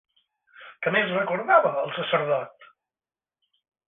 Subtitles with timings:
[0.85, 2.65] Què més recordava el sacerdot?